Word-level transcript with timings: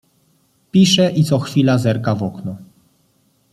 Pisze 0.71 1.09
i 1.11 1.23
co 1.23 1.39
chwila 1.39 1.77
zerka 1.77 2.15
w 2.15 2.23
okno. 2.23 2.57